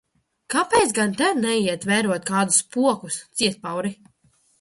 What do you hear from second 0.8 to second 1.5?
gan tev